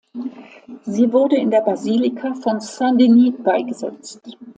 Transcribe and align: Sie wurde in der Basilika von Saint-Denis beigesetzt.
Sie 0.85 1.13
wurde 1.13 1.35
in 1.35 1.51
der 1.51 1.61
Basilika 1.61 2.33
von 2.33 2.59
Saint-Denis 2.59 3.35
beigesetzt. 3.37 4.19